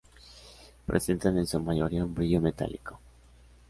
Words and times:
Presentan 0.87 1.37
en 1.37 1.45
su 1.45 1.59
mayoría 1.59 2.03
un 2.03 2.15
brillo 2.15 2.41
metálico. 2.41 2.99